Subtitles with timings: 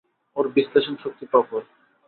[0.35, 1.61] ওর বিশ্লেষণ শক্তি প্রখর।